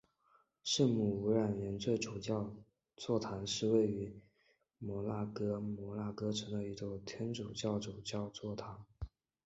[0.63, 2.51] 圣母无染原罪主教
[2.97, 4.11] 座堂是位于
[4.79, 8.83] 摩纳哥摩纳哥城的一座天主教主教座堂。